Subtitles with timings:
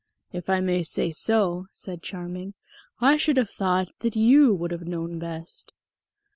[0.31, 2.55] "If I may say so," said Charming,
[2.99, 5.73] "I should have thought that you would have known best."